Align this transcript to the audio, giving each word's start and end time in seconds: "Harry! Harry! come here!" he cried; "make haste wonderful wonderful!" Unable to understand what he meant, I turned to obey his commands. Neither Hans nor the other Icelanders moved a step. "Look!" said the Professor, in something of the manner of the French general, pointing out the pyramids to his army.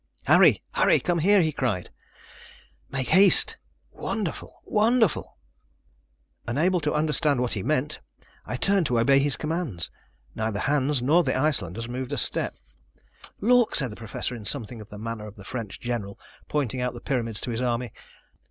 "Harry! 0.25 0.63
Harry! 0.71 0.99
come 0.99 1.19
here!" 1.19 1.43
he 1.43 1.51
cried; 1.51 1.91
"make 2.89 3.09
haste 3.09 3.55
wonderful 3.91 4.63
wonderful!" 4.65 5.37
Unable 6.47 6.79
to 6.81 6.91
understand 6.91 7.39
what 7.39 7.53
he 7.53 7.61
meant, 7.61 7.99
I 8.43 8.55
turned 8.55 8.87
to 8.87 8.99
obey 8.99 9.19
his 9.19 9.37
commands. 9.37 9.91
Neither 10.33 10.57
Hans 10.61 11.03
nor 11.03 11.23
the 11.23 11.35
other 11.35 11.45
Icelanders 11.45 11.87
moved 11.87 12.11
a 12.13 12.17
step. 12.17 12.53
"Look!" 13.41 13.75
said 13.75 13.91
the 13.91 13.95
Professor, 13.95 14.33
in 14.33 14.43
something 14.45 14.81
of 14.81 14.89
the 14.89 14.97
manner 14.97 15.27
of 15.27 15.35
the 15.35 15.45
French 15.45 15.79
general, 15.79 16.17
pointing 16.49 16.81
out 16.81 16.95
the 16.95 16.99
pyramids 17.01 17.39
to 17.41 17.51
his 17.51 17.61
army. 17.61 17.93